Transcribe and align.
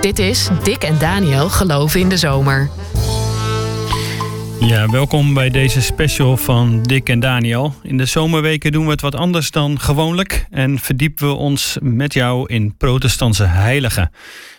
Dit 0.00 0.18
is 0.18 0.48
Dick 0.62 0.82
en 0.82 0.98
Daniel 0.98 1.48
Geloven 1.48 2.00
in 2.00 2.08
de 2.08 2.16
Zomer. 2.16 2.70
Ja, 4.60 4.88
welkom 4.88 5.34
bij 5.34 5.50
deze 5.50 5.82
special 5.82 6.36
van 6.36 6.82
Dick 6.82 7.08
en 7.08 7.20
Daniel. 7.20 7.74
In 7.82 7.96
de 7.96 8.04
zomerweken 8.04 8.72
doen 8.72 8.84
we 8.84 8.90
het 8.90 9.00
wat 9.00 9.14
anders 9.14 9.50
dan 9.50 9.80
gewoonlijk 9.80 10.46
en 10.50 10.78
verdiepen 10.78 11.28
we 11.28 11.34
ons 11.34 11.78
met 11.80 12.14
jou 12.14 12.48
in 12.48 12.76
protestantse 12.76 13.44
heiligen. 13.44 14.10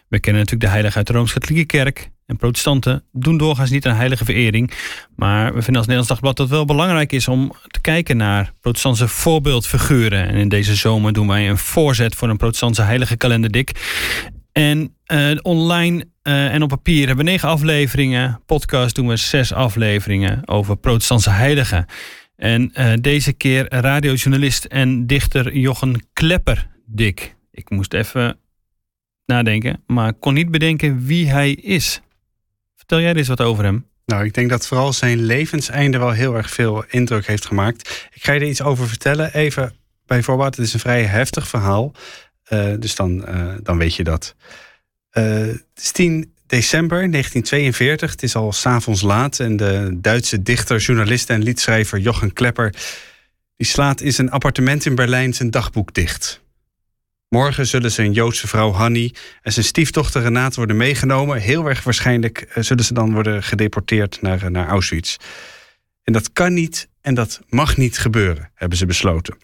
We 0.07 0.19
kennen 0.19 0.41
natuurlijk 0.41 0.69
de 0.69 0.71
heiligen 0.71 0.97
uit 0.97 1.07
de 1.07 1.13
Rooms-Katholieke 1.13 1.65
Kerk. 1.65 2.09
En 2.25 2.37
protestanten 2.37 3.03
doen 3.11 3.37
doorgaans 3.37 3.69
niet 3.69 3.85
een 3.85 3.95
heilige 3.95 4.25
verering. 4.25 4.71
Maar 5.15 5.45
we 5.45 5.61
vinden 5.61 5.75
als 5.75 5.87
Nederlands 5.87 6.07
Dagblad 6.07 6.37
dat 6.37 6.47
het 6.47 6.55
wel 6.55 6.65
belangrijk 6.65 7.11
is 7.11 7.27
om 7.27 7.53
te 7.67 7.81
kijken 7.81 8.17
naar 8.17 8.51
protestantse 8.61 9.07
voorbeeldfiguren. 9.07 10.27
En 10.27 10.35
in 10.35 10.49
deze 10.49 10.75
zomer 10.75 11.13
doen 11.13 11.27
wij 11.27 11.49
een 11.49 11.57
voorzet 11.57 12.15
voor 12.15 12.29
een 12.29 12.37
protestantse 12.37 12.81
heilige 12.81 13.17
kalender, 13.17 13.51
Dick. 13.51 13.71
En 14.51 14.95
uh, 15.07 15.37
online 15.41 16.05
uh, 16.23 16.53
en 16.53 16.61
op 16.61 16.69
papier 16.69 17.07
hebben 17.07 17.25
we 17.25 17.31
negen 17.31 17.49
afleveringen. 17.49 18.41
Podcast 18.45 18.95
doen 18.95 19.07
we 19.07 19.15
zes 19.15 19.53
afleveringen 19.53 20.47
over 20.47 20.77
protestantse 20.77 21.29
heiligen. 21.29 21.85
En 22.35 22.71
uh, 22.73 22.93
deze 23.01 23.33
keer 23.33 23.65
radiojournalist 23.69 24.65
en 24.65 25.07
dichter 25.07 25.57
Jochen 25.57 26.07
Klepper, 26.13 26.67
Dick. 26.85 27.35
Ik 27.51 27.69
moest 27.69 27.93
even 27.93 28.37
nadenken, 29.25 29.83
maar 29.87 30.13
kon 30.13 30.33
niet 30.33 30.51
bedenken 30.51 31.05
wie 31.05 31.29
hij 31.29 31.51
is. 31.51 32.01
Vertel 32.75 33.01
jij 33.01 33.13
eens 33.13 33.27
wat 33.27 33.41
over 33.41 33.63
hem? 33.63 33.85
Nou, 34.05 34.25
ik 34.25 34.33
denk 34.33 34.49
dat 34.49 34.67
vooral 34.67 34.93
zijn 34.93 35.25
levenseinde 35.25 35.97
wel 35.97 36.11
heel 36.11 36.35
erg 36.35 36.49
veel 36.49 36.83
indruk 36.89 37.27
heeft 37.27 37.45
gemaakt. 37.45 38.09
Ik 38.13 38.23
ga 38.23 38.31
je 38.31 38.39
er 38.39 38.47
iets 38.47 38.61
over 38.61 38.87
vertellen. 38.87 39.33
Even 39.33 39.73
bijvoorbeeld, 40.05 40.55
het 40.55 40.65
is 40.65 40.73
een 40.73 40.79
vrij 40.79 41.03
heftig 41.03 41.47
verhaal. 41.47 41.91
Uh, 42.53 42.73
dus 42.79 42.95
dan, 42.95 43.29
uh, 43.29 43.53
dan 43.63 43.77
weet 43.77 43.95
je 43.95 44.03
dat. 44.03 44.35
Uh, 45.13 45.23
het 45.23 45.63
is 45.75 45.91
10 45.91 46.33
december 46.47 46.97
1942. 47.11 48.11
Het 48.11 48.23
is 48.23 48.35
al 48.35 48.51
s'avonds 48.51 49.01
laat. 49.01 49.39
En 49.39 49.55
de 49.55 49.97
Duitse 50.01 50.41
dichter, 50.41 50.77
journalist 50.77 51.29
en 51.29 51.43
liedschrijver 51.43 51.99
Jochen 51.99 52.33
Klepper... 52.33 52.73
die 53.57 53.67
slaat 53.67 54.01
in 54.01 54.13
zijn 54.13 54.31
appartement 54.31 54.85
in 54.85 54.95
Berlijn 54.95 55.33
zijn 55.33 55.51
dagboek 55.51 55.93
dicht. 55.93 56.41
Morgen 57.29 57.67
zullen 57.67 57.91
zijn 57.91 58.11
Joodse 58.11 58.47
vrouw 58.47 58.71
Hanni 58.71 59.11
en 59.41 59.53
zijn 59.53 59.65
stiefdochter 59.65 60.21
Renate 60.21 60.55
worden 60.55 60.77
meegenomen. 60.77 61.41
Heel 61.41 61.67
erg 61.67 61.83
waarschijnlijk 61.83 62.51
zullen 62.55 62.83
ze 62.83 62.93
dan 62.93 63.13
worden 63.13 63.43
gedeporteerd 63.43 64.21
naar, 64.21 64.51
naar 64.51 64.67
Auschwitz. 64.67 65.17
En 66.03 66.13
dat 66.13 66.31
kan 66.33 66.53
niet 66.53 66.87
en 67.01 67.13
dat 67.13 67.41
mag 67.49 67.77
niet 67.77 67.99
gebeuren, 67.99 68.51
hebben 68.55 68.77
ze 68.77 68.85
besloten. 68.85 69.37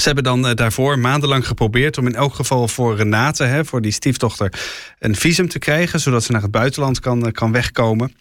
Ze 0.00 0.06
hebben 0.06 0.24
dan 0.24 0.46
uh, 0.46 0.54
daarvoor 0.54 0.98
maandenlang 0.98 1.46
geprobeerd 1.46 1.98
om 1.98 2.06
in 2.06 2.14
elk 2.14 2.34
geval 2.34 2.68
voor 2.68 2.96
Renate, 2.96 3.44
hè, 3.44 3.64
voor 3.64 3.80
die 3.80 3.92
stiefdochter, 3.92 4.52
een 4.98 5.16
visum 5.16 5.48
te 5.48 5.58
krijgen, 5.58 6.00
zodat 6.00 6.24
ze 6.24 6.32
naar 6.32 6.42
het 6.42 6.50
buitenland 6.50 7.00
kan, 7.00 7.26
uh, 7.26 7.32
kan 7.32 7.52
wegkomen. 7.52 8.14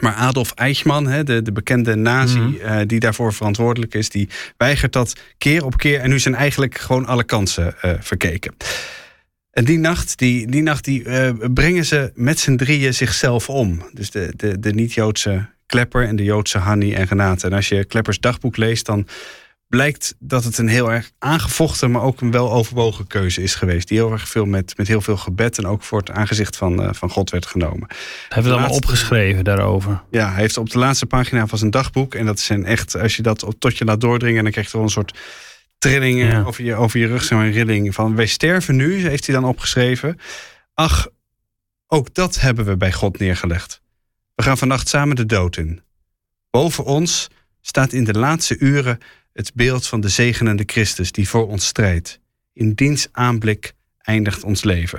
Maar 0.00 0.14
Adolf 0.14 0.52
Eichmann, 0.52 1.06
hè, 1.06 1.24
de, 1.24 1.42
de 1.42 1.52
bekende 1.52 1.94
nazi 1.94 2.38
mm 2.38 2.56
-hmm. 2.60 2.78
uh, 2.78 2.86
die 2.86 3.00
daarvoor 3.00 3.32
verantwoordelijk 3.32 3.94
is, 3.94 4.08
die 4.08 4.28
weigert 4.56 4.92
dat 4.92 5.20
keer 5.38 5.64
op 5.64 5.76
keer. 5.76 6.00
En 6.00 6.10
nu 6.10 6.18
zijn 6.18 6.34
eigenlijk 6.34 6.78
gewoon 6.78 7.06
alle 7.06 7.24
kansen 7.24 7.74
verkeken. 8.00 8.54
En 9.50 9.64
die 9.64 9.78
nacht, 9.78 10.18
die, 10.18 10.46
die, 10.46 10.62
nacht 10.62 10.84
die, 10.84 11.02
brengen 11.50 11.84
ze 11.84 12.12
met 12.14 12.38
z'n 12.38 12.56
drieën 12.56 12.94
zichzelf 12.94 13.48
om. 13.48 13.82
Dus 13.92 14.10
de, 14.10 14.32
de, 14.36 14.58
de 14.58 14.72
niet-Joodse 14.72 15.46
Klepper 15.66 16.06
en 16.06 16.16
de 16.16 16.24
Joodse 16.24 16.58
Hanni 16.58 16.94
en 16.94 17.06
Renate. 17.06 17.46
En 17.46 17.52
als 17.52 17.68
je 17.68 17.84
Kleppers 17.84 18.20
dagboek 18.20 18.56
leest, 18.56 18.86
dan 18.86 19.06
blijkt 19.74 20.14
dat 20.18 20.44
het 20.44 20.58
een 20.58 20.68
heel 20.68 20.92
erg 20.92 21.10
aangevochten, 21.18 21.90
maar 21.90 22.02
ook 22.02 22.20
een 22.20 22.30
wel 22.30 22.52
overwogen 22.52 23.06
keuze 23.06 23.42
is 23.42 23.54
geweest. 23.54 23.88
Die 23.88 23.98
heel 23.98 24.12
erg 24.12 24.28
veel 24.28 24.44
met, 24.44 24.76
met 24.76 24.88
heel 24.88 25.00
veel 25.00 25.16
gebed 25.16 25.58
en 25.58 25.66
ook 25.66 25.82
voor 25.82 25.98
het 25.98 26.10
aangezicht 26.10 26.56
van, 26.56 26.82
uh, 26.82 26.88
van 26.92 27.10
God 27.10 27.30
werd 27.30 27.46
genomen. 27.46 27.86
Hij 27.88 27.98
heeft 28.28 28.46
het 28.46 28.56
allemaal 28.56 28.76
opgeschreven 28.76 29.44
daarover. 29.44 30.02
Ja, 30.10 30.30
hij 30.32 30.40
heeft 30.40 30.56
op 30.56 30.70
de 30.70 30.78
laatste 30.78 31.06
pagina 31.06 31.46
van 31.46 31.58
zijn 31.58 31.70
dagboek. 31.70 32.14
En 32.14 32.26
dat 32.26 32.40
zijn 32.40 32.64
echt, 32.64 32.96
als 32.96 33.16
je 33.16 33.22
dat 33.22 33.42
op, 33.42 33.54
tot 33.58 33.78
je 33.78 33.84
laat 33.84 34.00
doordringen, 34.00 34.42
dan 34.42 34.52
krijg 34.52 34.66
je 34.66 34.76
wel 34.76 34.82
een 34.82 34.92
soort 34.92 35.18
trillingen 35.78 36.26
ja. 36.26 36.42
over, 36.42 36.64
je, 36.64 36.74
over 36.74 37.00
je 37.00 37.06
rug, 37.06 37.24
zo'n 37.24 37.50
rilling. 37.50 37.94
Van 37.94 38.16
wij 38.16 38.26
sterven 38.26 38.76
nu, 38.76 39.08
heeft 39.08 39.26
hij 39.26 39.34
dan 39.34 39.44
opgeschreven. 39.44 40.18
Ach, 40.74 41.08
ook 41.86 42.14
dat 42.14 42.40
hebben 42.40 42.64
we 42.64 42.76
bij 42.76 42.92
God 42.92 43.18
neergelegd. 43.18 43.80
We 44.34 44.42
gaan 44.42 44.58
vannacht 44.58 44.88
samen 44.88 45.16
de 45.16 45.26
dood 45.26 45.56
in. 45.56 45.82
Boven 46.50 46.84
ons 46.84 47.28
staat 47.66 47.92
in 47.92 48.04
de 48.04 48.18
laatste 48.18 48.58
uren 48.58 48.98
het 49.32 49.54
beeld 49.54 49.86
van 49.86 50.00
de 50.00 50.08
zegenende 50.08 50.62
Christus 50.66 51.12
die 51.12 51.28
voor 51.28 51.48
ons 51.48 51.66
strijdt. 51.66 52.20
In 52.52 52.74
diens 52.74 53.08
aanblik 53.12 53.72
eindigt 53.98 54.44
ons 54.44 54.64
leven. 54.64 54.98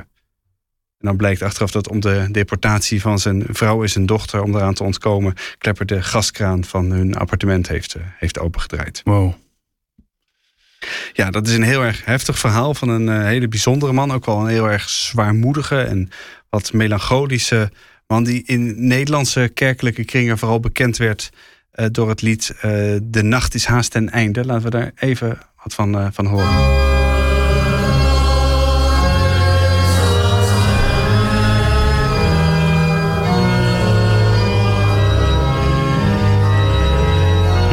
En 1.00 1.08
dan 1.08 1.18
blijkt 1.18 1.42
achteraf 1.42 1.72
dat 1.72 1.90
om 1.90 2.00
de 2.00 2.28
deportatie 2.32 3.02
van 3.02 3.20
zijn 3.20 3.44
vrouw 3.50 3.82
en 3.82 3.90
zijn 3.90 4.06
dochter, 4.06 4.42
om 4.42 4.56
eraan 4.56 4.74
te 4.74 4.84
ontkomen, 4.84 5.34
Klepper 5.58 5.86
de 5.86 6.04
gaskraan 6.04 6.64
van 6.64 6.92
hun 6.92 7.16
appartement 7.16 7.68
heeft, 7.68 7.96
heeft 8.18 8.40
opengedraaid. 8.40 9.02
Wow. 9.04 9.34
Ja, 11.14 11.32
dat 11.32 11.48
is 11.48 11.54
een 11.56 11.64
heel 11.64 11.82
erg 11.82 12.06
heftig 12.06 12.40
verhaal 12.40 12.74
van 12.74 12.90
een 12.90 13.08
uh, 13.08 13.24
hele 13.24 13.48
bijzondere 13.48 13.94
man. 13.94 14.12
Ook 14.12 14.26
wel 14.26 14.40
een 14.40 14.48
heel 14.48 14.70
erg 14.70 14.90
zwaarmoedige 14.90 15.82
en 15.82 16.10
wat 16.50 16.74
melancholische 16.74 17.72
man 18.08 18.24
die 18.24 18.44
in 18.46 18.88
Nederlandse 18.88 19.52
kerkelijke 19.54 20.06
kringen 20.06 20.38
vooral 20.38 20.60
bekend 20.60 20.98
werd 20.98 21.32
uh, 21.76 21.86
door 21.92 22.10
het 22.10 22.22
lied 22.22 22.54
uh, 22.56 22.62
De 23.04 23.24
Nacht 23.24 23.54
is 23.54 23.66
haast 23.66 23.92
ten 23.92 24.10
einde. 24.10 24.46
Laten 24.46 24.64
we 24.64 24.70
daar 24.70 24.92
even 24.96 25.38
wat 25.64 25.74
van, 25.74 25.96
uh, 25.96 26.08
van 26.12 26.26
horen. 26.26 26.84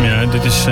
Ja, 0.02 0.26
dit 0.26 0.44
is 0.44 0.66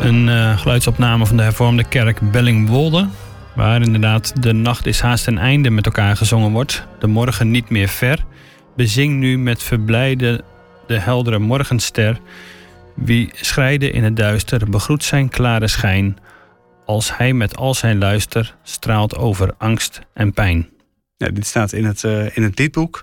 een 0.00 0.58
geluidsopname 0.58 1.26
van 1.26 1.36
de 1.36 1.42
hervormde 1.42 1.84
kerk 1.84 2.30
Bellingwolde. 2.30 3.08
Waar 3.54 3.82
inderdaad 3.82 4.42
de 4.42 4.52
nacht 4.52 4.86
is 4.86 5.00
haast 5.00 5.24
ten 5.24 5.38
einde 5.38 5.70
met 5.70 5.86
elkaar 5.86 6.16
gezongen 6.16 6.52
wordt. 6.52 6.86
De 6.98 7.06
morgen 7.06 7.50
niet 7.50 7.70
meer 7.70 7.88
ver. 7.88 8.24
Bezing 8.76 9.18
nu 9.18 9.38
met 9.38 9.62
verblijde 9.62 10.44
de 10.88 10.98
heldere 10.98 11.38
morgenster. 11.38 12.20
Wie 12.94 13.30
schrijde 13.34 13.90
in 13.90 14.04
het 14.04 14.16
duister, 14.16 14.70
begroet 14.70 15.04
zijn 15.04 15.28
klare 15.28 15.68
schijn, 15.68 16.16
als 16.86 17.16
hij 17.16 17.32
met 17.32 17.56
al 17.56 17.74
zijn 17.74 17.98
luister 17.98 18.56
straalt 18.62 19.16
over 19.16 19.54
angst 19.58 20.00
en 20.14 20.32
pijn. 20.32 20.68
Ja, 21.16 21.28
dit 21.28 21.46
staat 21.46 21.72
in 21.72 21.84
het, 21.84 22.02
uh, 22.02 22.36
in 22.36 22.42
het 22.42 22.58
liedboek. 22.58 23.02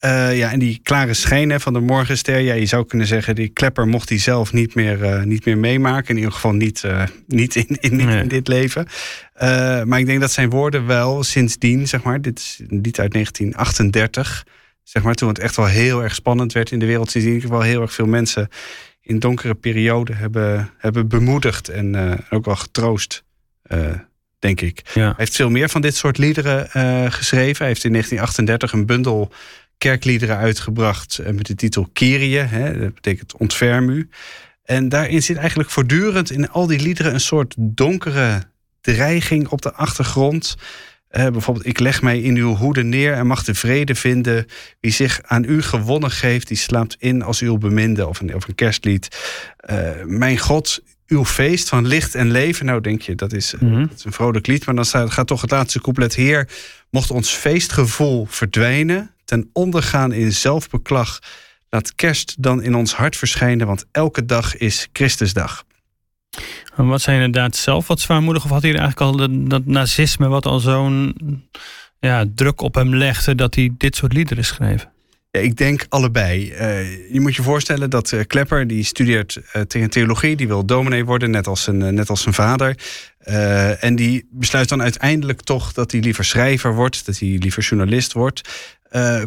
Uh, 0.00 0.36
ja, 0.36 0.52
en 0.52 0.58
die 0.58 0.80
klare 0.82 1.14
schijn 1.14 1.60
van 1.60 1.72
de 1.72 1.80
morgenster, 1.80 2.38
ja, 2.38 2.54
je 2.54 2.66
zou 2.66 2.86
kunnen 2.86 3.06
zeggen, 3.06 3.34
die 3.34 3.48
klepper 3.48 3.86
mocht 3.86 4.08
hij 4.08 4.18
zelf 4.18 4.52
niet 4.52 4.74
meer, 4.74 5.00
uh, 5.00 5.22
niet 5.22 5.44
meer 5.44 5.58
meemaken. 5.58 6.08
In 6.08 6.16
ieder 6.16 6.32
geval 6.32 6.52
niet, 6.52 6.84
niet, 7.26 7.56
in, 7.56 7.76
in, 7.80 7.96
nee. 7.96 8.22
in, 8.22 8.28
dit 8.28 8.48
leven. 8.48 8.86
maar 9.88 9.98
ik 9.98 10.06
denk 10.06 10.20
dat 10.20 10.32
zijn 10.32 10.50
woorden 10.50 10.86
wel 10.86 11.22
sindsdien, 11.22 11.88
zeg 11.88 12.02
maar, 12.02 12.20
dit 12.20 12.38
is 12.38 12.60
een 12.68 12.80
lied 12.80 13.00
uit 13.00 13.12
1938 13.12 14.44
zeg 14.90 15.02
maar, 15.02 15.14
toen 15.14 15.28
het 15.28 15.38
echt 15.38 15.56
wel 15.56 15.66
heel 15.66 16.02
erg 16.02 16.14
spannend 16.14 16.52
werd 16.52 16.70
in 16.70 16.78
de 16.78 16.86
wereld, 16.86 17.10
zie 17.10 17.36
ik 17.36 17.44
wel 17.44 17.60
heel 17.60 17.80
erg 17.80 17.92
veel 17.92 18.06
mensen 18.06 18.48
in 19.00 19.18
donkere 19.18 19.54
perioden 19.54 20.16
hebben, 20.16 20.70
hebben 20.78 21.08
bemoedigd 21.08 21.68
en 21.68 21.94
uh, 21.94 22.12
ook 22.30 22.44
wel 22.44 22.56
getroost, 22.56 23.24
uh, 23.66 23.90
denk 24.38 24.60
ik. 24.60 24.82
Ja. 24.94 25.04
Hij 25.04 25.14
heeft 25.16 25.36
veel 25.36 25.50
meer 25.50 25.68
van 25.68 25.80
dit 25.80 25.96
soort 25.96 26.18
liederen 26.18 26.68
uh, 26.76 27.10
geschreven. 27.10 27.56
Hij 27.58 27.66
heeft 27.66 27.84
in 27.84 27.92
1938 27.92 28.72
een 28.72 28.86
bundel 28.86 29.32
kerkliederen 29.78 30.36
uitgebracht 30.36 31.20
met 31.32 31.46
de 31.46 31.54
titel 31.54 31.88
Kyrie, 31.92 32.38
hè, 32.38 32.78
dat 32.78 32.94
betekent 32.94 33.36
ontferm 33.36 33.88
u. 33.88 34.08
En 34.64 34.88
daarin 34.88 35.22
zit 35.22 35.36
eigenlijk 35.36 35.70
voortdurend 35.70 36.30
in 36.30 36.50
al 36.50 36.66
die 36.66 36.80
liederen 36.80 37.14
een 37.14 37.20
soort 37.20 37.54
donkere 37.58 38.42
dreiging 38.80 39.48
op 39.48 39.62
de 39.62 39.72
achtergrond. 39.72 40.56
Uh, 41.16 41.28
bijvoorbeeld, 41.28 41.66
ik 41.66 41.78
leg 41.78 42.02
mij 42.02 42.20
in 42.20 42.36
uw 42.36 42.54
hoede 42.54 42.82
neer 42.82 43.12
en 43.12 43.26
mag 43.26 43.44
de 43.44 43.54
vrede 43.54 43.94
vinden. 43.94 44.46
Wie 44.80 44.92
zich 44.92 45.20
aan 45.22 45.44
u 45.44 45.62
gewonnen 45.62 46.10
geeft, 46.10 46.48
die 46.48 46.56
slaapt 46.56 46.96
in 46.98 47.22
als 47.22 47.40
uw 47.40 47.58
beminde. 47.58 48.06
Of 48.08 48.20
een, 48.20 48.34
of 48.34 48.48
een 48.48 48.54
kerstlied. 48.54 49.18
Uh, 49.70 49.90
mijn 50.04 50.38
God, 50.38 50.82
uw 51.06 51.24
feest 51.24 51.68
van 51.68 51.86
licht 51.86 52.14
en 52.14 52.30
leven. 52.30 52.66
Nou, 52.66 52.80
denk 52.80 53.02
je, 53.02 53.14
dat 53.14 53.32
is, 53.32 53.54
mm 53.58 53.72
-hmm. 53.72 53.86
dat 53.86 53.98
is 53.98 54.04
een 54.04 54.12
vrolijk 54.12 54.46
lied. 54.46 54.66
Maar 54.66 54.74
dan 54.74 54.84
staat, 54.84 55.10
gaat 55.10 55.26
toch 55.26 55.40
het 55.40 55.50
laatste 55.50 55.80
couplet. 55.80 56.14
Heer, 56.14 56.48
mocht 56.90 57.10
ons 57.10 57.30
feestgevoel 57.30 58.26
verdwijnen. 58.26 59.14
Ten 59.24 59.50
ondergaan 59.52 60.12
in 60.12 60.32
zelfbeklag. 60.32 61.18
Laat 61.68 61.94
kerst 61.94 62.34
dan 62.38 62.62
in 62.62 62.74
ons 62.74 62.94
hart 62.94 63.16
verschijnen. 63.16 63.66
Want 63.66 63.84
elke 63.92 64.24
dag 64.24 64.56
is 64.56 64.88
Christusdag. 64.92 65.64
En 66.76 66.86
wat 66.86 67.00
zijn 67.00 67.16
inderdaad 67.16 67.56
zelf 67.56 67.86
wat 67.86 68.00
zwaarmoedig? 68.00 68.44
Of 68.44 68.50
had 68.50 68.62
hij 68.62 68.70
eigenlijk 68.70 69.00
al 69.00 69.48
dat 69.48 69.66
nazisme 69.66 70.28
wat 70.28 70.46
al 70.46 70.60
zo'n 70.60 71.14
ja, 71.98 72.24
druk 72.34 72.60
op 72.60 72.74
hem 72.74 72.94
legde 72.94 73.34
dat 73.34 73.54
hij 73.54 73.70
dit 73.76 73.96
soort 73.96 74.12
liederen 74.12 74.44
schreef? 74.44 74.88
ik 75.30 75.56
denk 75.56 75.86
allebei. 75.88 76.52
Uh, 76.52 77.12
je 77.12 77.20
moet 77.20 77.34
je 77.34 77.42
voorstellen 77.42 77.90
dat 77.90 78.12
uh, 78.12 78.20
Klepper, 78.26 78.66
die 78.66 78.84
studeert 78.84 79.40
uh, 79.72 79.84
theologie, 79.86 80.36
die 80.36 80.46
wil 80.46 80.64
dominee 80.64 81.04
worden, 81.04 81.30
net 81.30 81.46
als 81.46 81.62
zijn, 81.62 81.94
net 81.94 82.10
als 82.10 82.22
zijn 82.22 82.34
vader. 82.34 82.76
en 83.80 83.96
die 83.96 84.28
besluit 84.30 84.68
dan 84.68 84.82
uiteindelijk 84.82 85.40
toch 85.40 85.72
dat 85.72 85.90
hij 85.92 86.00
liever 86.00 86.24
schrijver 86.24 86.74
wordt, 86.74 87.06
dat 87.06 87.18
hij 87.18 87.28
liever 87.28 87.62
journalist 87.62 88.12
wordt. 88.12 88.48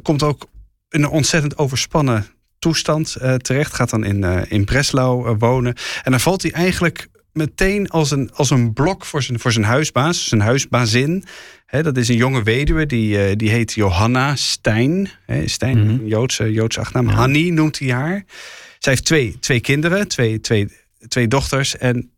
komt 0.02 0.24
ook 0.24 0.48
een 0.90 1.08
ontzettend 1.08 1.58
overspannen 1.58 2.28
toestand 2.64 3.18
terecht, 3.38 3.74
gaat 3.74 3.90
dan 3.90 4.04
in, 4.04 4.24
in 4.50 4.66
Breslau 4.66 5.36
wonen. 5.38 5.76
En 6.04 6.12
dan 6.12 6.20
valt 6.20 6.42
hij 6.42 6.52
eigenlijk 6.52 7.08
meteen 7.34 7.90
als 7.90 8.12
een, 8.12 8.32
als 8.34 8.50
een 8.50 8.74
blok 8.74 9.06
voor 9.06 9.24
zijn, 9.24 9.40
voor 9.40 9.52
zijn 9.52 9.66
huisbaas, 9.66 10.28
zijn 10.28 10.42
huisbazin 10.42 11.26
dat 11.82 11.98
is 11.98 12.08
een 12.08 12.16
jonge 12.16 12.44
weduwe, 12.44 12.86
die, 12.86 13.36
die 13.36 13.50
heet 13.50 13.74
Johanna 13.74 14.36
Stijn. 14.36 15.10
He, 15.26 15.46
mm 15.60 15.88
-hmm. 15.88 16.08
Joodse, 16.08 16.52
Joodse 16.52 16.80
achternaam. 16.80 17.10
Ja. 17.10 17.16
Hanni 17.16 17.52
noemt 17.52 17.80
hij 17.80 17.90
haar. 17.90 18.24
Zij 18.80 18.92
heeft 18.92 19.06
twee, 19.06 19.38
twee 19.40 19.60
kinderen, 19.60 20.08
twee, 20.08 20.40
twee, 20.40 20.68
twee 21.08 21.28
dochters. 21.28 21.78
En 21.78 22.12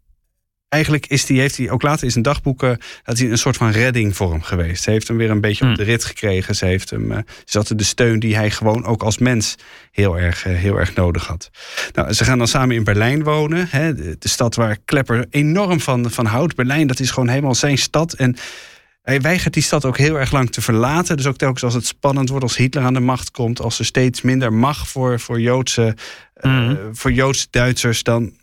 eigenlijk 0.75 1.05
is 1.07 1.25
die, 1.25 1.39
heeft 1.39 1.57
hij 1.57 1.69
ook 1.69 1.81
later 1.81 2.03
in 2.03 2.11
zijn 2.11 2.23
dagboeken... 2.23 2.77
dat 3.03 3.17
hij 3.17 3.29
een 3.29 3.37
soort 3.37 3.57
van 3.57 3.69
redding 3.69 4.15
voor 4.15 4.31
hem 4.31 4.41
geweest. 4.41 4.83
Ze 4.83 4.91
heeft 4.91 5.07
hem 5.07 5.17
weer 5.17 5.29
een 5.29 5.41
beetje 5.41 5.63
op 5.63 5.69
mhm. 5.69 5.79
de 5.79 5.83
rit 5.83 6.03
gekregen. 6.03 6.55
Ze, 6.55 6.65
heeft 6.65 6.89
hem, 6.89 7.11
uh, 7.11 7.17
ze 7.45 7.57
had 7.57 7.71
de 7.75 7.83
steun 7.83 8.19
die 8.19 8.35
hij 8.35 8.51
gewoon 8.51 8.85
ook 8.85 9.03
als 9.03 9.17
mens 9.17 9.55
heel 9.91 10.17
erg, 10.17 10.45
uh, 10.45 10.55
heel 10.55 10.79
erg 10.79 10.95
nodig 10.95 11.27
had. 11.27 11.49
Nou, 11.93 12.13
ze 12.13 12.23
gaan 12.23 12.37
dan 12.37 12.47
samen 12.47 12.75
in 12.75 12.83
Berlijn 12.83 13.23
wonen. 13.23 13.67
Hè, 13.69 13.95
de, 13.95 14.15
de, 14.19 14.29
stad 14.29 14.55
waar 14.55 14.77
Klepper 14.85 15.25
enorm 15.29 15.79
van, 15.79 16.11
van 16.11 16.25
houdt. 16.25 16.55
Berlijn, 16.55 16.87
dat 16.87 16.99
is 16.99 17.11
gewoon 17.11 17.29
helemaal 17.29 17.55
zijn 17.55 17.77
stad. 17.77 18.13
En 18.13 18.35
hij 19.01 19.21
weigert 19.21 19.53
die 19.53 19.63
stad 19.63 19.85
ook 19.85 19.97
heel 19.97 20.19
erg 20.19 20.31
lang 20.31 20.51
te 20.51 20.61
verlaten. 20.61 21.17
Dus 21.17 21.25
ook 21.25 21.37
telkens 21.37 21.63
als 21.63 21.73
het 21.73 21.85
spannend 21.85 22.29
wordt, 22.29 22.43
als 22.43 22.57
Hitler 22.57 22.83
aan 22.83 22.93
de 22.93 22.99
macht 22.99 23.31
komt, 23.31 23.61
als 23.61 23.79
er 23.79 23.85
steeds 23.85 24.21
minder 24.21 24.53
mag 24.53 24.87
voor, 24.87 25.19
voor, 25.19 25.39
Joodse, 25.41 25.95
mm. 26.41 26.69
uh, 26.69 26.77
voor 26.91 27.11
Joodse 27.11 27.47
Duitsers, 27.49 28.03
dan. 28.03 28.33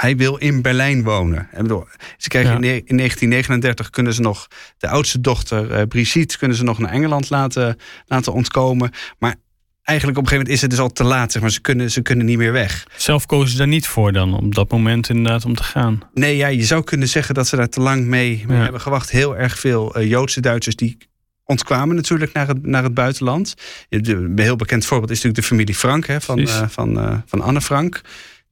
Hij 0.00 0.16
wil 0.16 0.36
in 0.36 0.62
Berlijn 0.62 1.02
wonen. 1.02 1.48
En 1.52 1.62
bedoel, 1.62 1.86
ze 2.16 2.28
krijgen 2.28 2.54
in, 2.54 2.62
in 2.62 2.96
1939 2.96 3.90
kunnen 3.90 4.14
ze 4.14 4.20
nog 4.20 4.48
de 4.78 4.88
oudste 4.88 5.20
dochter 5.20 5.70
uh, 5.70 5.82
Brigitte 5.88 6.38
kunnen 6.38 6.56
ze 6.56 6.64
nog 6.64 6.78
naar 6.78 6.90
Engeland 6.90 7.30
laten, 7.30 7.76
laten 8.06 8.32
ontkomen. 8.32 8.90
Maar 9.18 9.34
eigenlijk 9.82 10.18
op 10.18 10.24
een 10.24 10.30
gegeven 10.30 10.36
moment 10.36 10.48
is 10.48 10.60
het 10.60 10.70
dus 10.70 10.78
al 10.78 10.92
te 10.92 11.04
laat. 11.04 11.32
Zeg 11.32 11.42
maar 11.42 11.50
ze 11.50 11.60
kunnen, 11.60 11.90
ze 11.90 12.02
kunnen 12.02 12.26
niet 12.26 12.38
meer 12.38 12.52
weg. 12.52 12.86
Zelf 12.96 13.26
kozen 13.26 13.50
ze 13.50 13.56
daar 13.56 13.66
niet 13.66 13.86
voor 13.86 14.12
dan, 14.12 14.34
op 14.34 14.54
dat 14.54 14.70
moment 14.70 15.08
inderdaad 15.08 15.44
om 15.44 15.54
te 15.54 15.62
gaan? 15.62 16.02
Nee, 16.14 16.36
ja, 16.36 16.46
je 16.46 16.64
zou 16.64 16.84
kunnen 16.84 17.08
zeggen 17.08 17.34
dat 17.34 17.48
ze 17.48 17.56
daar 17.56 17.68
te 17.68 17.80
lang 17.80 18.04
mee, 18.04 18.44
mee 18.46 18.58
hebben 18.58 18.80
gewacht. 18.80 19.10
Heel 19.10 19.36
erg 19.36 19.58
veel 19.58 19.98
uh, 19.98 20.08
Joodse 20.08 20.40
Duitsers 20.40 20.76
die 20.76 20.96
ontkwamen 21.44 21.96
natuurlijk 21.96 22.32
naar 22.32 22.48
het, 22.48 22.66
naar 22.66 22.82
het 22.82 22.94
buitenland. 22.94 23.54
Een 23.88 24.32
heel 24.36 24.56
bekend 24.56 24.84
voorbeeld 24.84 25.10
is 25.10 25.16
natuurlijk 25.16 25.42
de 25.42 25.48
familie 25.48 25.74
Frank 25.74 26.06
hè, 26.06 26.20
van, 26.20 26.38
uh, 26.38 26.68
van, 26.68 26.98
uh, 26.98 27.18
van 27.26 27.40
Anne 27.40 27.60
Frank. 27.60 28.00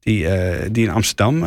Die, 0.06 0.28
die 0.70 0.84
in 0.84 0.90
Amsterdam 0.90 1.44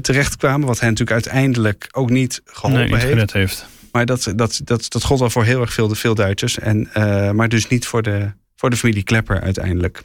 terechtkwamen. 0.00 0.66
Wat 0.66 0.80
hen 0.80 0.88
natuurlijk 0.88 1.24
uiteindelijk 1.24 1.88
ook 1.90 2.10
niet 2.10 2.42
geholpen 2.44 2.90
nee, 2.90 3.00
heeft. 3.00 3.32
heeft. 3.32 3.66
Maar 3.92 4.06
dat, 4.06 4.32
dat, 4.36 4.60
dat, 4.64 4.86
dat 4.88 5.04
gold 5.04 5.20
al 5.20 5.30
voor 5.30 5.44
heel 5.44 5.60
erg 5.60 5.72
veel, 5.72 5.94
veel 5.94 6.14
Duitsers. 6.14 6.58
En, 6.58 6.88
maar 7.36 7.48
dus 7.48 7.68
niet 7.68 7.86
voor 7.86 8.02
de, 8.02 8.32
voor 8.56 8.70
de 8.70 8.76
familie 8.76 9.02
Klepper 9.02 9.40
uiteindelijk. 9.40 10.04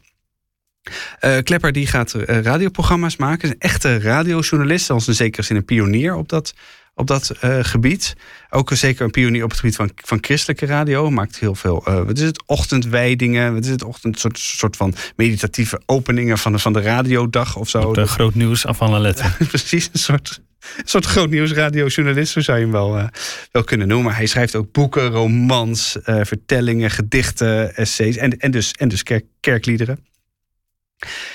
Uh, 1.21 1.37
Klepper 1.43 1.71
die 1.71 1.87
gaat 1.87 2.13
uh, 2.13 2.41
radioprogramma's 2.41 3.15
maken. 3.15 3.49
Een 3.49 3.59
echte 3.59 3.99
radiojournalist. 3.99 4.89
Als 4.89 5.07
een 5.07 5.13
zekere 5.13 5.43
zin 5.43 5.55
een 5.55 5.65
pionier 5.65 6.15
op 6.15 6.29
dat, 6.29 6.53
op 6.99 7.07
dat 7.07 7.31
uh, 7.43 7.57
gebied. 7.61 8.15
Ook 8.49 8.71
zeker 8.73 9.05
een 9.05 9.11
pionier 9.11 9.43
op 9.43 9.49
het 9.49 9.59
gebied 9.59 9.75
van, 9.75 9.91
van 9.95 10.17
christelijke 10.21 10.65
radio. 10.65 11.09
Maakt 11.09 11.39
heel 11.39 11.55
veel, 11.55 11.81
wat 11.83 12.17
is 12.17 12.23
het, 12.23 12.43
ochtendwijdingen. 12.45 13.53
Wat 13.53 13.63
is 13.63 13.69
het, 13.69 13.83
ochtend, 13.83 14.19
soort, 14.19 14.39
soort 14.39 14.75
van 14.75 14.93
meditatieve 15.15 15.81
openingen 15.85 16.37
van 16.37 16.51
de, 16.51 16.59
van 16.59 16.73
de 16.73 16.81
radiodag 16.81 17.55
of 17.55 17.69
zo. 17.69 17.81
Op 17.81 17.95
de 17.95 18.07
groot 18.07 18.35
nieuws 18.35 18.65
af 18.65 18.77
van 18.77 19.01
letten. 19.01 19.35
Precies, 19.47 19.89
een 19.93 19.99
soort 19.99 20.41
een 20.77 20.87
soort 20.87 21.05
groot 21.05 21.29
nieuwsradiojournalist, 21.29 22.31
zo 22.31 22.39
zou 22.39 22.57
je 22.57 22.63
hem 22.63 22.73
wel, 22.73 22.97
uh, 22.97 23.07
wel 23.51 23.63
kunnen 23.63 23.87
noemen. 23.87 24.15
Hij 24.15 24.25
schrijft 24.25 24.55
ook 24.55 24.71
boeken, 24.71 25.09
romans, 25.09 25.97
vertellingen, 26.03 26.91
gedichten, 26.91 27.75
essays 27.75 28.17
en, 28.17 28.37
en 28.37 28.51
dus, 28.51 28.71
en 28.71 28.87
dus 28.87 29.03
kerk, 29.03 29.25
kerkliederen. 29.39 30.05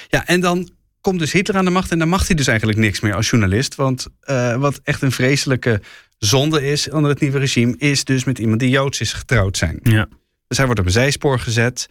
Ja, 0.09 0.27
en 0.27 0.41
dan 0.41 0.71
komt 1.05 1.19
dus 1.19 1.33
Hitler 1.33 1.56
aan 1.56 1.65
de 1.65 1.71
macht 1.71 1.91
en 1.91 1.99
dan 1.99 2.09
mag 2.09 2.27
hij 2.27 2.37
dus 2.37 2.47
eigenlijk 2.47 2.79
niks 2.79 3.01
meer 3.01 3.15
als 3.15 3.31
journalist. 3.31 3.75
Want 3.75 4.06
uh, 4.25 4.56
wat 4.56 4.81
echt 4.83 5.03
een 5.03 5.12
vreselijke 5.12 5.81
zonde 6.19 6.67
is 6.67 6.91
onder 6.91 7.11
het 7.11 7.21
nieuwe 7.21 7.39
regime, 7.39 7.75
is 7.79 8.05
dus 8.05 8.25
met 8.25 8.39
iemand 8.39 8.61
die 8.61 8.71
Joods 8.71 9.01
is 9.01 9.12
getrouwd 9.12 9.56
zijn. 9.56 9.81
Ja. 9.83 10.09
Dus 10.47 10.56
hij 10.56 10.67
wordt 10.67 10.81
op 10.81 10.87
een 10.87 10.93
zijspoor 10.93 11.39
gezet. 11.39 11.89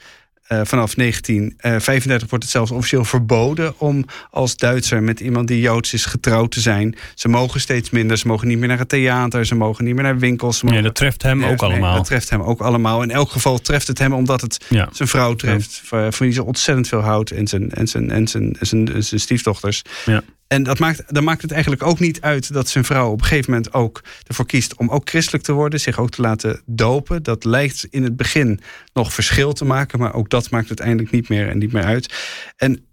Uh, 0.51 0.59
vanaf 0.63 0.93
1935 0.93 2.29
wordt 2.29 2.43
het 2.43 2.53
zelfs 2.53 2.71
officieel 2.71 3.05
verboden 3.05 3.79
om 3.79 4.05
als 4.29 4.55
Duitser 4.55 5.03
met 5.03 5.19
iemand 5.19 5.47
die 5.47 5.61
Joods 5.61 5.93
is 5.93 6.05
getrouwd 6.05 6.51
te 6.51 6.59
zijn. 6.59 6.95
Ze 7.15 7.27
mogen 7.27 7.59
steeds 7.59 7.89
minder, 7.89 8.17
ze 8.17 8.27
mogen 8.27 8.47
niet 8.47 8.57
meer 8.57 8.67
naar 8.67 8.77
het 8.77 8.89
theater, 8.89 9.45
ze 9.45 9.55
mogen 9.55 9.85
niet 9.85 9.93
meer 9.93 10.03
naar 10.03 10.17
winkels. 10.17 10.61
Nee, 10.61 10.81
dat 10.81 10.95
treft 10.95 11.23
hem 11.23 11.43
ook 11.43 11.61
allemaal. 11.61 11.95
Dat 11.95 12.05
treft 12.05 12.29
hem 12.29 12.41
ook 12.41 12.61
allemaal. 12.61 13.03
In 13.03 13.11
elk 13.11 13.31
geval 13.31 13.57
treft 13.57 13.87
het 13.87 13.97
hem 13.97 14.13
omdat 14.13 14.41
het 14.41 14.65
ja. 14.69 14.89
zijn 14.91 15.09
vrouw 15.09 15.33
treft, 15.33 15.81
ja. 15.89 16.11
van 16.11 16.25
wie 16.25 16.35
ze 16.35 16.43
ontzettend 16.43 16.87
veel 16.87 17.01
houdt 17.01 17.31
en 17.31 17.47
zijn, 17.47 17.71
en 17.71 17.87
zijn, 17.87 18.11
en 18.11 18.27
zijn, 18.27 18.55
en 18.59 18.67
zijn, 18.67 18.93
en 18.93 19.03
zijn 19.03 19.19
stiefdochters. 19.19 19.81
Ja. 20.05 20.23
En 20.53 20.63
dat 20.63 20.79
maakt, 20.79 21.03
dan 21.07 21.23
maakt 21.23 21.41
het 21.41 21.51
eigenlijk 21.51 21.83
ook 21.83 21.99
niet 21.99 22.21
uit 22.21 22.53
dat 22.53 22.69
zijn 22.69 22.83
vrouw 22.83 23.11
op 23.11 23.19
een 23.19 23.25
gegeven 23.25 23.51
moment 23.51 23.73
ook 23.73 24.03
ervoor 24.27 24.45
kiest 24.45 24.75
om 24.75 24.89
ook 24.89 25.09
christelijk 25.09 25.43
te 25.43 25.51
worden, 25.51 25.79
zich 25.79 25.99
ook 25.99 26.09
te 26.09 26.21
laten 26.21 26.61
dopen. 26.65 27.23
Dat 27.23 27.43
lijkt 27.43 27.87
in 27.89 28.03
het 28.03 28.15
begin 28.15 28.59
nog 28.93 29.13
verschil 29.13 29.53
te 29.53 29.65
maken, 29.65 29.99
maar 29.99 30.13
ook 30.13 30.29
dat 30.29 30.49
maakt 30.49 30.67
uiteindelijk 30.67 31.11
niet 31.11 31.29
meer 31.29 31.49
en 31.49 31.57
niet 31.57 31.71
meer 31.71 31.83
uit. 31.83 32.13
En 32.55 32.85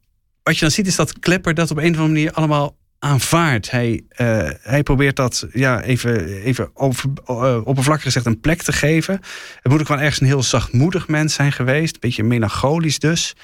wat 0.42 0.54
je 0.54 0.60
dan 0.60 0.70
ziet 0.70 0.86
is 0.86 0.96
dat 0.96 1.18
Klepper 1.18 1.54
dat 1.54 1.70
op 1.70 1.76
een 1.76 1.82
of 1.82 1.88
andere 1.88 2.08
manier 2.08 2.32
allemaal 2.32 2.76
aanvaardt. 2.98 3.70
Hij, 3.70 4.02
uh, 4.16 4.50
hij 4.60 4.82
probeert 4.82 5.16
dat 5.16 5.46
ja, 5.52 5.82
even, 5.82 6.26
even 6.42 6.70
over, 6.74 7.10
uh, 7.26 7.60
oppervlakkig 7.64 8.04
gezegd 8.04 8.26
een 8.26 8.40
plek 8.40 8.62
te 8.62 8.72
geven. 8.72 9.20
Het 9.62 9.72
moet 9.72 9.80
ook 9.80 9.88
wel 9.88 9.98
ergens 9.98 10.20
een 10.20 10.26
heel 10.26 10.42
zachtmoedig 10.42 11.08
mens 11.08 11.34
zijn 11.34 11.52
geweest. 11.52 11.94
Een 11.94 12.00
beetje 12.00 12.22
melancholisch 12.24 12.98
dus 12.98 13.34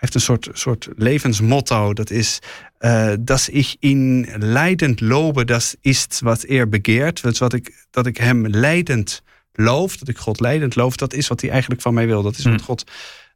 heeft 0.00 0.14
een 0.14 0.20
soort, 0.20 0.48
soort 0.52 0.88
levensmotto. 0.96 1.92
Dat 1.92 2.10
is, 2.10 2.38
uh, 2.80 3.12
dat 3.20 3.48
ik 3.50 3.76
in 3.78 4.28
leidend 4.38 5.00
lobe, 5.00 5.44
dat 5.44 5.76
is 5.80 6.06
wat 6.20 6.42
er 6.48 6.68
begeert. 6.68 7.22
Dus 7.22 7.38
wat 7.38 7.52
ik, 7.52 7.86
dat 7.90 8.06
ik 8.06 8.16
hem 8.16 8.46
leidend 8.46 9.22
loof, 9.52 9.96
dat 9.96 10.08
ik 10.08 10.18
God 10.18 10.40
leidend 10.40 10.76
loof, 10.76 10.96
dat 10.96 11.12
is 11.12 11.28
wat 11.28 11.40
hij 11.40 11.50
eigenlijk 11.50 11.82
van 11.82 11.94
mij 11.94 12.06
wil. 12.06 12.22
Dat 12.22 12.36
is 12.36 12.44
wat 12.44 12.60
hm. 12.60 12.64
God 12.64 12.90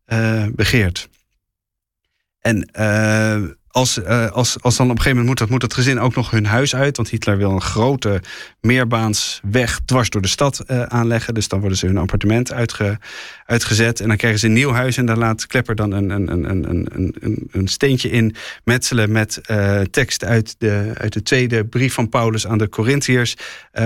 uh, 0.07 0.47
begeert. 0.53 1.09
En 2.41 2.69
uh, 2.79 3.51
als, 3.75 3.99
uh, 3.99 4.31
als, 4.31 4.57
als 4.61 4.77
dan 4.77 4.91
op 4.91 4.97
een 4.97 5.03
gegeven 5.03 5.11
moment 5.11 5.27
moet 5.27 5.39
dat, 5.39 5.49
moet 5.49 5.61
dat 5.61 5.75
gezin 5.75 6.01
ook 6.01 6.15
nog 6.15 6.31
hun 6.31 6.47
huis 6.47 6.75
uit. 6.75 6.97
Want 6.97 7.09
Hitler 7.09 7.37
wil 7.37 7.51
een 7.51 7.61
grote 7.61 8.23
meerbaansweg 8.61 9.81
dwars 9.85 10.11
door 10.11 10.23
de 10.23 10.29
stad 10.29 10.65
uh, 10.67 10.83
aanleggen. 10.83 11.35
Dus 11.35 11.49
dan 11.49 11.61
worden 11.61 11.79
ze 11.79 11.87
hun 11.87 11.99
appartement 11.99 12.53
uitge, 12.53 12.99
uitgezet. 13.47 14.01
En 14.01 14.09
dan 14.09 14.17
krijgen 14.17 14.41
ze 14.41 14.47
een 14.47 14.53
nieuw 14.53 14.73
huis. 14.73 14.97
En 14.97 15.07
dan 15.07 15.19
laat 15.19 15.47
Klepper 15.47 15.75
dan 15.75 15.93
een, 15.93 16.11
een, 16.11 16.33
een, 16.33 16.71
een, 16.71 17.17
een, 17.21 17.49
een 17.51 17.69
steentje 17.69 18.11
in 18.11 18.35
metselen 18.65 19.13
met 19.13 19.41
uh, 19.51 19.81
tekst 19.81 20.25
uit 20.25 20.55
de, 20.59 20.93
uit 20.95 21.13
de 21.13 21.23
tweede 21.23 21.65
brief 21.65 21.95
van 21.95 22.09
Paulus 22.09 22.47
aan 22.47 22.59
de 22.59 22.69
Corinthiërs. 22.69 23.37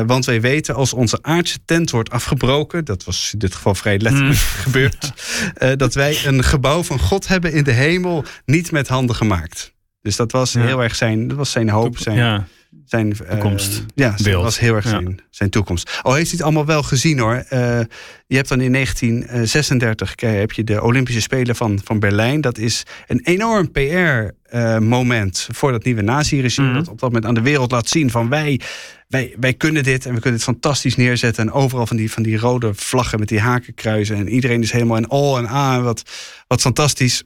want 0.07 0.25
wij 0.25 0.41
weten 0.41 0.75
als 0.75 0.93
onze 0.93 1.19
aardse 1.23 1.59
tent 1.65 1.91
wordt 1.91 2.11
afgebroken. 2.11 2.85
Dat 2.85 3.05
was 3.05 3.31
in 3.33 3.39
dit 3.39 3.55
geval 3.55 3.75
vrij 3.75 3.99
letterlijk 3.99 4.35
mm. 4.35 4.63
gebeurd. 4.63 5.13
dat 5.81 5.95
wij 5.95 6.27
een 6.27 6.45
gebouw 6.45 6.83
van 6.83 6.99
God 6.99 7.29
hebben 7.29 7.53
in 7.53 7.65
de 7.65 7.73
hemel 7.73 8.25
niet 8.45 8.71
met 8.71 8.89
handen 8.89 9.17
gemaakt. 9.17 9.77
Dus 10.09 10.17
dat 10.17 10.33
was 10.33 10.55
heel 10.55 10.83
erg 10.83 10.95
zijn, 10.95 11.29
dat 11.29 11.37
was 11.37 11.51
zijn 11.51 11.69
hoop, 11.69 11.99
zijn, 11.99 12.17
ja. 12.17 12.47
zijn 12.85 13.13
toekomst. 13.13 13.79
Uh, 13.79 13.85
ja, 13.95 14.15
dat 14.17 14.43
was 14.43 14.59
heel 14.59 14.75
erg 14.75 14.89
zijn, 14.89 15.21
zijn 15.31 15.51
toekomst. 15.51 16.01
Oh, 16.03 16.15
heeft 16.15 16.29
hij 16.29 16.33
het 16.33 16.43
allemaal 16.43 16.67
wel 16.67 16.83
gezien 16.83 17.19
hoor. 17.19 17.35
Uh, 17.35 17.81
je 18.27 18.37
hebt 18.37 18.49
dan 18.49 18.61
in 18.61 18.73
1936 18.73 20.15
heb 20.17 20.53
je 20.53 20.65
de 20.65 20.83
Olympische 20.83 21.21
Spelen 21.21 21.57
van, 21.57 21.81
van 21.85 21.99
Berlijn. 21.99 22.41
Dat 22.41 22.59
is 22.59 22.83
een 23.07 23.21
enorm 23.25 23.71
PR-moment 23.71 25.47
uh, 25.51 25.57
voor 25.57 25.73
dat 25.73 25.85
nieuwe 25.85 26.03
nazi-regime. 26.03 26.67
Mm 26.67 26.73
-hmm. 26.73 26.83
Dat 26.83 26.93
op 26.93 27.01
dat 27.01 27.09
moment 27.09 27.27
aan 27.27 27.35
de 27.35 27.51
wereld 27.51 27.71
laat 27.71 27.89
zien 27.89 28.11
van 28.11 28.29
wij, 28.29 28.61
wij, 29.09 29.35
wij 29.41 29.55
kunnen 29.55 29.83
dit 29.83 30.07
en 30.07 30.15
we 30.15 30.21
kunnen 30.21 30.39
dit 30.39 30.49
fantastisch 30.49 30.97
neerzetten. 30.97 31.47
En 31.47 31.53
overal 31.53 31.87
van 31.87 31.97
die, 31.97 32.13
van 32.13 32.23
die 32.23 32.39
rode 32.39 32.75
vlaggen 32.75 33.19
met 33.19 33.29
die 33.29 33.41
hakenkruisen. 33.41 34.17
En 34.17 34.29
iedereen 34.29 34.63
is 34.63 34.73
helemaal 34.73 34.97
in 34.97 35.09
all 35.09 35.37
en 35.37 35.49
aan. 35.49 35.83
Wat, 35.83 36.03
wat 36.47 36.61
fantastisch. 36.61 37.23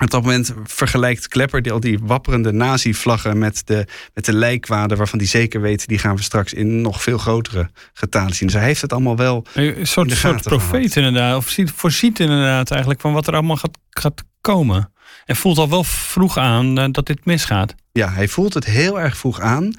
Op 0.00 0.10
dat 0.10 0.22
moment 0.22 0.54
vergelijkt 0.64 1.28
Klepper 1.28 1.62
die, 1.62 1.72
al 1.72 1.80
die 1.80 1.98
wapperende 2.02 2.52
nazi-vlaggen 2.52 3.38
met 3.38 3.62
de, 3.64 3.86
met 4.14 4.24
de 4.24 4.32
lijkwaden, 4.32 4.96
waarvan 4.96 5.18
hij 5.18 5.28
zeker 5.28 5.60
weet, 5.60 5.86
die 5.86 5.98
gaan 5.98 6.16
we 6.16 6.22
straks 6.22 6.52
in 6.52 6.80
nog 6.80 7.02
veel 7.02 7.18
grotere 7.18 7.70
getalen 7.92 8.34
zien. 8.34 8.48
Dus 8.48 8.56
hij 8.56 8.66
heeft 8.66 8.82
het 8.82 8.92
allemaal 8.92 9.16
wel. 9.16 9.46
Een 9.54 9.86
soort, 9.86 10.10
soort 10.12 10.42
profeet 10.42 10.96
inderdaad, 10.96 11.36
of 11.36 11.48
ziet, 11.48 11.70
voorziet 11.70 12.20
inderdaad 12.20 12.70
eigenlijk 12.70 13.00
van 13.00 13.12
wat 13.12 13.26
er 13.26 13.34
allemaal 13.34 13.56
gaat, 13.56 13.78
gaat 13.90 14.22
komen. 14.40 14.92
En 15.24 15.36
voelt 15.36 15.58
al 15.58 15.68
wel 15.68 15.84
vroeg 15.84 16.38
aan 16.38 16.78
uh, 16.78 16.84
dat 16.90 17.06
dit 17.06 17.24
misgaat. 17.24 17.74
Ja, 17.92 18.10
hij 18.12 18.28
voelt 18.28 18.54
het 18.54 18.64
heel 18.64 19.00
erg 19.00 19.16
vroeg 19.16 19.40
aan. 19.40 19.74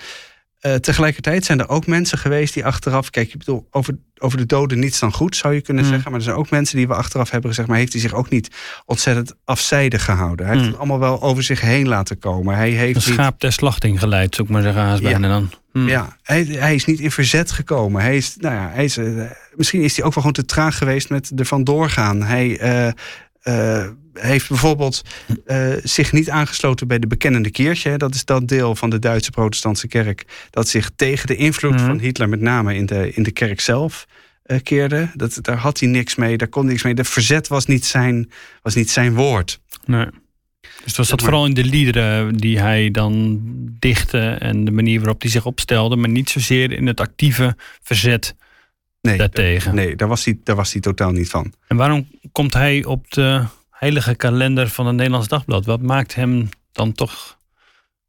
Uh, 0.62 0.74
tegelijkertijd 0.74 1.46
zijn 1.46 1.60
er 1.60 1.70
ook 1.70 1.88
mensen 1.88 2.18
geweest 2.18 2.54
die 2.54 2.66
achteraf. 2.66 3.10
Kijk, 3.10 3.34
ik 3.34 3.38
bedoel, 3.38 3.68
over, 3.72 3.98
over 4.18 4.38
de 4.38 4.46
doden 4.46 4.80
niets 4.80 5.00
dan 5.00 5.14
goed, 5.14 5.36
zou 5.36 5.54
je 5.54 5.62
kunnen 5.62 5.84
mm. 5.84 5.90
zeggen. 5.90 6.12
Maar 6.12 6.20
er 6.20 6.26
zijn 6.26 6.38
ook 6.38 6.50
mensen 6.50 6.78
die 6.78 6.88
we 6.88 6.94
achteraf 6.94 7.30
hebben 7.30 7.50
gezegd. 7.50 7.68
Maar 7.68 7.78
heeft 7.78 7.92
hij 7.92 8.02
zich 8.02 8.14
ook 8.14 8.30
niet 8.30 8.50
ontzettend 8.86 9.34
afzijdig 9.46 10.06
gehouden? 10.06 10.46
Hij 10.46 10.56
heeft 10.56 10.66
mm. 10.66 10.72
het 10.72 10.82
allemaal 10.82 11.00
wel 11.00 11.22
over 11.22 11.44
zich 11.44 11.62
heen 11.62 11.88
laten 11.88 12.20
komen. 12.20 12.56
Hij 12.56 12.70
heeft. 12.70 12.96
Een 12.96 13.14
schaap 13.14 13.40
ter 13.40 13.52
slachting 13.52 14.00
geleid, 14.00 14.36
zou 14.36 14.48
ik 14.48 14.54
maar 14.54 14.64
zeggen, 14.64 14.82
haast 14.82 15.02
ja. 15.02 15.10
bijna 15.10 15.28
dan. 15.28 15.52
Mm. 15.74 15.88
Ja, 15.88 16.18
hij, 16.24 16.44
hij, 16.44 16.76
is 16.76 16.86
niet 16.86 17.00
in 17.00 17.12
verzet 17.12 17.52
gekomen. 17.52 18.02
Hij 18.02 18.18
is, 18.18 18.36
nou 18.38 18.56
ja, 18.56 18.70
hij 18.74 18.84
is, 18.84 18.98
uh, 18.98 19.24
misschien 19.56 19.82
is 19.82 19.96
hij 19.96 20.06
ook 20.06 20.14
wel 20.14 20.24
gewoon 20.24 20.46
te 20.46 20.46
traag 20.46 20.78
geweest 20.78 21.10
met 21.10 21.32
ervan 21.36 21.64
doorgaan. 21.64 22.24
Hij. 22.24 22.86
Uh, 22.86 22.92
uh, 23.44 23.88
heeft 24.14 24.50
bijvoorbeeld 24.50 25.02
uh, 25.46 25.74
zich 25.84 26.12
niet 26.12 26.30
aangesloten 26.30 26.88
bij 26.88 27.00
de 27.00 27.08
bekennende 27.08 27.50
Kirche. 27.50 27.98
Dat 27.98 28.16
is 28.16 28.26
dat 28.26 28.48
deel 28.48 28.76
van 28.76 28.90
de 28.90 29.00
Duitse 29.00 29.32
protestantse 29.32 29.88
kerk 29.88 30.26
dat 30.50 30.68
zich 30.68 30.92
tegen 30.96 31.28
de 31.28 31.36
invloed 31.36 31.80
mm. 31.80 31.86
van 31.86 32.00
Hitler 32.00 32.30
met 32.30 32.42
name 32.42 32.76
in 32.76 32.86
de, 32.86 33.14
in 33.14 33.24
de 33.24 33.32
kerk 33.32 33.60
zelf 33.60 34.08
uh, 34.46 34.58
keerde. 34.64 35.12
Dat, 35.14 35.38
daar 35.42 35.58
had 35.58 35.80
hij 35.80 35.90
niks 35.90 36.16
mee, 36.16 36.38
daar 36.38 36.48
kon 36.48 36.66
niks 36.66 36.84
mee. 36.84 36.94
De 36.94 37.04
verzet 37.04 37.48
was 37.48 37.66
niet 37.66 37.86
zijn, 37.86 38.32
was 38.62 38.76
niet 38.76 38.90
zijn 38.90 39.14
woord. 39.14 39.60
Nee. 39.86 40.08
Dus 40.84 40.98
was 40.98 41.10
dat 41.10 41.22
vooral 41.22 41.46
in 41.46 41.54
de 41.54 41.64
liederen 41.64 42.38
die 42.38 42.60
hij 42.60 42.92
dan 42.92 43.40
dichtte 43.80 44.20
en 44.20 44.66
de 44.66 44.72
manier 44.72 45.00
waarop 45.00 45.22
hij 45.22 45.32
zich 45.32 45.46
opstelde, 45.46 45.96
maar 45.96 46.10
niet 46.10 46.30
zozeer 46.30 46.72
in 46.72 46.88
het 46.88 47.00
actieve 47.00 47.56
verzet 47.82 48.36
nee, 49.02 49.18
daartegen. 49.18 49.76
Nee, 49.76 49.96
daar 49.96 50.08
was, 50.08 50.26
hij, 50.26 50.40
daar 50.44 50.56
was 50.56 50.72
hij 50.72 50.82
totaal 50.82 51.12
niet 51.12 51.30
van. 51.30 51.54
En 51.68 51.78
waarom 51.78 52.08
komt 52.32 52.54
hij 52.54 52.86
op 52.86 53.12
de 53.12 53.46
heilige 53.70 54.16
kalender 54.16 54.70
van 54.70 54.86
het 54.88 54.96
Nederlands 54.96 55.28
Dagblad. 55.28 55.66
Wat 55.66 55.82
maakt 55.82 56.16
hem 56.16 56.50
dan 56.72 56.92
toch 56.92 57.38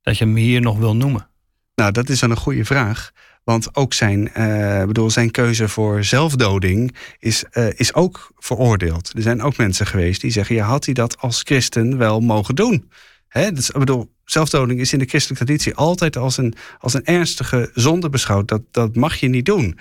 dat 0.02 0.18
je 0.18 0.24
hem 0.24 0.36
hier 0.36 0.60
nog 0.60 0.78
wil 0.78 0.96
noemen? 0.96 1.26
Nou, 1.74 1.92
dat 1.92 2.08
is 2.08 2.20
dan 2.20 2.30
een 2.30 2.36
goede 2.36 2.64
vraag. 2.64 3.12
Want 3.44 3.76
ook 3.76 3.94
zijn, 3.94 4.30
uh, 4.36 4.84
bedoel, 4.84 5.10
zijn 5.10 5.30
keuze 5.30 5.68
voor 5.68 6.04
zelfdoding 6.04 6.96
is, 7.18 7.44
uh, 7.52 7.66
is 7.74 7.94
ook 7.94 8.32
veroordeeld. 8.38 9.12
Er 9.14 9.22
zijn 9.22 9.42
ook 9.42 9.56
mensen 9.56 9.86
geweest 9.86 10.20
die 10.20 10.30
zeggen: 10.30 10.54
ja, 10.54 10.66
had 10.66 10.84
hij 10.84 10.94
dat 10.94 11.18
als 11.18 11.40
christen 11.42 11.98
wel 11.98 12.20
mogen 12.20 12.54
doen? 12.54 12.90
Hè? 13.28 13.52
Dus, 13.52 13.70
ik 13.70 13.78
bedoel, 13.78 14.12
zelfdoding 14.24 14.80
is 14.80 14.92
in 14.92 14.98
de 14.98 15.06
christelijke 15.06 15.44
traditie 15.44 15.74
altijd 15.74 16.16
als 16.16 16.36
een, 16.36 16.54
als 16.78 16.94
een 16.94 17.04
ernstige 17.04 17.70
zonde 17.74 18.08
beschouwd. 18.08 18.48
Dat, 18.48 18.62
dat 18.70 18.96
mag 18.96 19.16
je 19.16 19.28
niet 19.28 19.46
doen. 19.46 19.78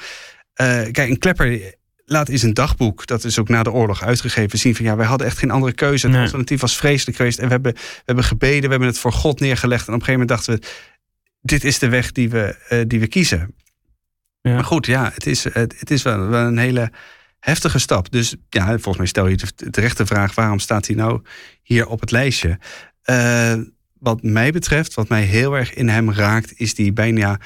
Uh, 0.61 0.91
kijk, 0.91 1.09
een 1.09 1.17
klepper 1.17 1.75
laat 2.05 2.29
in 2.29 2.39
zijn 2.39 2.53
dagboek, 2.53 3.05
dat 3.07 3.23
is 3.23 3.39
ook 3.39 3.49
na 3.49 3.63
de 3.63 3.71
oorlog 3.71 4.03
uitgegeven, 4.03 4.59
zien 4.59 4.75
van 4.75 4.85
ja, 4.85 4.95
wij 4.95 5.05
hadden 5.05 5.27
echt 5.27 5.37
geen 5.37 5.51
andere 5.51 5.73
keuze. 5.73 6.07
Het 6.07 6.17
alternatief 6.17 6.61
was 6.61 6.77
vreselijk 6.77 7.17
geweest. 7.17 7.39
En 7.39 7.45
we 7.45 7.51
hebben, 7.51 7.73
we 7.73 8.01
hebben 8.05 8.23
gebeden, 8.23 8.61
we 8.61 8.69
hebben 8.69 8.87
het 8.87 8.97
voor 8.97 9.13
God 9.13 9.39
neergelegd. 9.39 9.87
En 9.87 9.93
op 9.93 9.99
een 9.99 10.05
gegeven 10.05 10.27
moment 10.27 10.47
dachten 10.47 10.69
we, 10.69 10.75
dit 11.41 11.63
is 11.63 11.79
de 11.79 11.89
weg 11.89 12.11
die 12.11 12.29
we, 12.29 12.55
uh, 12.69 12.81
die 12.87 12.99
we 12.99 13.07
kiezen. 13.07 13.55
Ja. 14.41 14.53
Maar 14.53 14.63
goed, 14.63 14.85
ja, 14.85 15.11
het 15.13 15.25
is, 15.25 15.43
het, 15.43 15.79
het 15.79 15.91
is 15.91 16.01
wel, 16.01 16.27
wel, 16.27 16.45
een 16.45 16.57
hele 16.57 16.91
heftige 17.39 17.79
stap. 17.79 18.11
Dus 18.11 18.35
ja, 18.49 18.65
volgens 18.65 18.97
mij 18.97 19.05
stel 19.05 19.27
je 19.27 19.37
de, 19.37 19.69
de 19.69 19.81
rechte 19.81 20.05
vraag, 20.05 20.35
waarom 20.35 20.59
staat 20.59 20.87
hij 20.87 20.95
nou 20.95 21.21
hier 21.63 21.87
op 21.87 21.99
het 21.99 22.11
lijstje? 22.11 22.59
Uh, 23.05 23.53
wat 23.99 24.23
mij 24.23 24.51
betreft, 24.51 24.93
wat 24.93 25.09
mij 25.09 25.23
heel 25.23 25.53
erg 25.53 25.73
in 25.73 25.89
hem 25.89 26.11
raakt, 26.11 26.53
is 26.55 26.75
die 26.75 26.93
bijna 26.93 27.39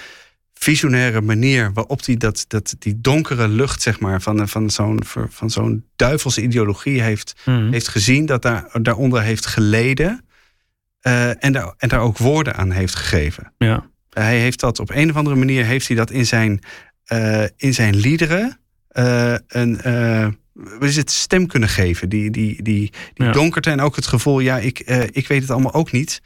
visionaire 0.59 1.21
manier 1.21 1.73
waarop 1.73 2.05
hij 2.05 2.17
dat, 2.17 2.45
dat, 2.47 2.75
die 2.79 3.01
donkere 3.01 3.47
lucht 3.47 3.81
zeg 3.81 3.99
maar, 3.99 4.21
van, 4.21 4.47
van 4.47 4.69
zo'n 4.69 5.01
van 5.29 5.49
zo'n 5.49 5.85
duivelse 5.95 6.41
ideologie 6.41 7.01
heeft, 7.01 7.33
mhm. 7.45 7.71
heeft 7.71 7.87
gezien, 7.87 8.25
dat 8.25 8.41
daar, 8.41 8.69
daaronder 8.81 9.21
heeft 9.21 9.45
geleden 9.45 10.25
uh, 11.01 11.43
en, 11.43 11.51
daar, 11.51 11.73
en 11.77 11.89
daar 11.89 11.99
ook 11.99 12.17
woorden 12.17 12.55
aan 12.55 12.71
heeft 12.71 12.95
gegeven. 12.95 13.53
Ja. 13.57 13.89
hij 14.09 14.39
heeft 14.39 14.59
dat 14.59 14.79
op 14.79 14.89
een 14.89 15.09
of 15.09 15.15
andere 15.15 15.35
manier 15.35 15.65
heeft 15.65 15.87
hij 15.87 15.97
dat 15.97 16.11
in 16.11 16.25
zijn, 16.25 16.59
uh, 17.13 17.43
in 17.57 17.73
zijn 17.73 17.95
liederen 17.95 18.59
een 19.47 19.79
we 20.53 20.87
is 20.87 20.95
het 20.95 21.11
stem 21.11 21.47
kunnen 21.47 21.69
geven. 21.69 22.09
Die, 22.09 22.31
die, 22.31 22.63
die, 22.63 22.91
die 23.13 23.25
ja. 23.25 23.31
donkerte 23.31 23.69
en 23.69 23.81
ook 23.81 23.95
het 23.95 24.07
gevoel, 24.07 24.39
ja, 24.39 24.57
ik, 24.57 24.79
ik 25.11 25.27
weet 25.27 25.41
het 25.41 25.51
allemaal 25.51 25.73
ook 25.73 25.91
niet. 25.91 26.21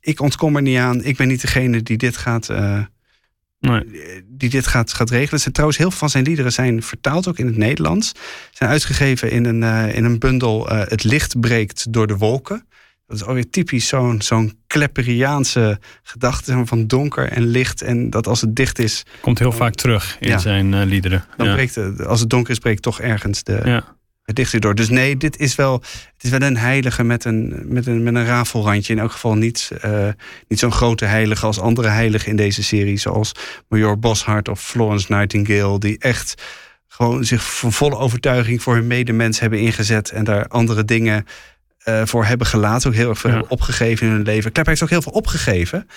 ik 0.00 0.20
ontkom 0.20 0.56
er 0.56 0.62
niet 0.62 0.78
aan. 0.78 1.04
Ik 1.04 1.16
ben 1.16 1.28
niet 1.28 1.40
degene 1.40 1.82
die 1.82 1.96
dit 1.96 2.16
gaat, 2.16 2.48
Nee. 3.60 3.84
Die 4.26 4.50
dit 4.50 4.66
gaat, 4.66 4.92
gaat 4.92 5.10
regelen. 5.10 5.40
Zijn, 5.40 5.52
trouwens, 5.52 5.78
heel 5.78 5.90
veel 5.90 5.98
van 5.98 6.10
zijn 6.10 6.24
liederen 6.24 6.52
zijn 6.52 6.82
vertaald 6.82 7.28
ook 7.28 7.38
in 7.38 7.46
het 7.46 7.56
Nederlands. 7.56 8.12
Zijn 8.50 8.70
uitgegeven 8.70 9.30
in 9.30 9.44
een, 9.44 9.62
uh, 9.62 9.96
in 9.96 10.04
een 10.04 10.18
bundel 10.18 10.72
uh, 10.72 10.80
Het 10.84 11.04
licht 11.04 11.40
breekt 11.40 11.92
door 11.92 12.06
de 12.06 12.16
wolken. 12.16 12.66
Dat 13.06 13.16
is 13.16 13.24
alweer 13.24 13.50
typisch 13.50 13.88
zo'n 13.88 14.22
zo'n 14.22 14.58
Klepperiaanse 14.66 15.78
gedachte 16.02 16.62
van 16.64 16.86
donker 16.86 17.28
en 17.28 17.46
licht. 17.46 17.82
En 17.82 18.10
dat 18.10 18.26
als 18.26 18.40
het 18.40 18.56
dicht 18.56 18.78
is. 18.78 19.02
Komt 19.20 19.38
heel 19.38 19.52
vaak 19.52 19.74
terug 19.74 20.16
in 20.20 20.28
ja, 20.28 20.38
zijn 20.38 20.72
uh, 20.72 20.84
liederen. 20.84 21.24
Dan 21.36 21.46
ja. 21.46 21.52
breekt 21.52 22.06
als 22.06 22.20
het 22.20 22.30
donker 22.30 22.52
is, 22.52 22.58
breekt 22.58 22.82
toch 22.82 23.00
ergens 23.00 23.42
de, 23.42 23.60
ja 23.64 23.96
dicht 24.36 24.60
door. 24.60 24.74
Dus 24.74 24.88
nee, 24.88 25.16
dit 25.16 25.38
is 25.38 25.54
wel, 25.54 25.74
het 26.14 26.24
is 26.24 26.30
wel 26.30 26.42
een 26.42 26.56
heilige 26.56 27.04
met 27.04 27.24
een, 27.24 27.62
met 27.64 27.86
een, 27.86 28.02
met 28.02 28.14
een 28.14 28.24
rafelrandje. 28.24 28.92
In 28.92 28.98
elk 28.98 29.12
geval 29.12 29.34
niet, 29.34 29.70
uh, 29.84 30.08
niet 30.48 30.58
zo'n 30.58 30.72
grote 30.72 31.04
heilige 31.04 31.46
als 31.46 31.60
andere 31.60 31.88
heiligen 31.88 32.28
in 32.28 32.36
deze 32.36 32.62
serie. 32.62 32.96
Zoals 32.96 33.32
Major 33.68 33.98
Boshart 33.98 34.48
of 34.48 34.60
Florence 34.60 35.12
Nightingale. 35.12 35.78
Die 35.78 35.98
echt 35.98 36.42
gewoon 36.88 37.24
zich 37.24 37.58
van 37.58 37.72
volle 37.72 37.96
overtuiging 37.96 38.62
voor 38.62 38.74
hun 38.74 38.86
medemens 38.86 39.40
hebben 39.40 39.58
ingezet. 39.58 40.10
En 40.10 40.24
daar 40.24 40.48
andere 40.48 40.84
dingen 40.84 41.26
uh, 41.84 42.02
voor 42.04 42.24
hebben 42.24 42.46
gelaten. 42.46 42.90
Ook 42.90 42.96
heel 42.96 43.08
erg 43.08 43.18
veel 43.18 43.30
ja. 43.30 43.44
opgegeven 43.48 44.06
in 44.06 44.12
hun 44.12 44.22
leven. 44.22 44.52
Klep 44.52 44.66
heeft 44.66 44.82
ook 44.82 44.90
heel 44.90 45.02
veel 45.02 45.12
opgegeven. 45.12 45.88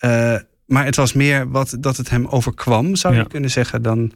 Uh, 0.00 0.36
maar 0.66 0.84
het 0.84 0.96
was 0.96 1.12
meer 1.12 1.50
wat 1.50 1.76
dat 1.80 1.96
het 1.96 2.10
hem 2.10 2.26
overkwam, 2.26 2.96
zou 2.96 3.14
ja. 3.14 3.20
je 3.20 3.28
kunnen 3.28 3.50
zeggen, 3.50 3.82
dan 3.82 4.12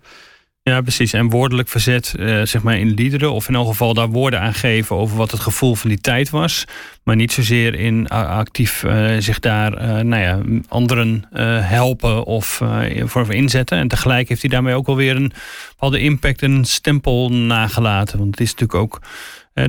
ja, 0.62 0.81
precies. 0.81 1.12
En 1.12 1.31
woordelijk 1.31 1.69
verzet, 1.69 2.14
uh, 2.19 2.43
zeg 2.43 2.62
maar 2.62 2.79
in 2.79 2.95
liederen, 2.95 3.33
of 3.33 3.49
in 3.49 3.55
elk 3.55 3.69
geval 3.69 3.95
daar 3.95 4.09
woorden 4.09 4.40
aan 4.40 4.55
geven 4.55 4.97
over 4.97 5.17
wat 5.17 5.31
het 5.31 5.40
gevoel 5.40 5.75
van 5.75 5.88
die 5.88 6.00
tijd 6.00 6.31
was. 6.31 6.64
Maar 7.05 7.17
niet 7.17 7.33
zozeer 7.33 7.75
in 7.75 8.09
actief 8.09 8.83
uh, 8.83 9.17
zich 9.19 9.38
daar, 9.38 9.73
uh, 9.73 10.00
nou 10.00 10.23
ja, 10.23 10.40
anderen 10.69 11.25
helpen 11.62 12.25
of 12.25 12.62
voor 13.05 13.35
inzetten. 13.35 13.79
En 13.79 13.88
tegelijk 13.88 14.29
heeft 14.29 14.40
hij 14.40 14.50
daarmee 14.50 14.75
ook 14.75 14.88
alweer 14.88 15.17
een 15.17 15.33
bepaalde 15.69 16.00
impact 16.00 16.43
en 16.43 16.50
een 16.50 16.64
stempel 16.64 17.33
nagelaten. 17.33 18.19
Want 18.19 18.31
het 18.31 18.40
is 18.40 18.50
natuurlijk 18.50 18.81
ook 18.81 19.00